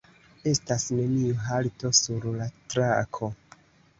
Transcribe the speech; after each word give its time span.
Estas 0.51 0.85
neniu 0.99 1.35
halto 1.49 1.91
sur 1.97 2.25
la 2.39 2.47
trako. 2.73 3.29